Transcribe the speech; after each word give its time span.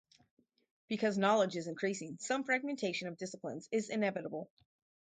Because 0.87 1.15
knowledge 1.15 1.55
is 1.55 1.67
increasing, 1.67 2.17
some 2.19 2.43
fragmentation 2.43 3.07
of 3.07 3.17
disciplines 3.19 3.69
is 3.71 3.91
inevitable. 3.91 4.49